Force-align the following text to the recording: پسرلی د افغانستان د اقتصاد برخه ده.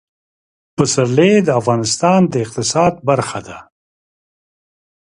پسرلی 0.75 1.33
د 1.43 1.49
افغانستان 1.61 2.21
د 2.27 2.33
اقتصاد 2.45 2.93
برخه 3.09 3.39
ده. 3.47 3.57